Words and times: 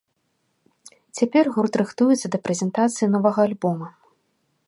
Цяпер 1.19 1.45
гурт 1.57 1.73
рыхтуецца 1.81 2.27
да 2.35 2.41
прэзентацыі 2.47 3.07
новага 3.17 3.39
альбома. 3.51 3.87